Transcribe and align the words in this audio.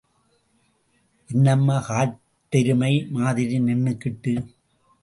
என்னம்மா 1.29 1.77
காட்டெருமை 1.87 2.93
மாதிரி 3.11 3.59
நின்னுக்கிட்டு? 3.59 4.35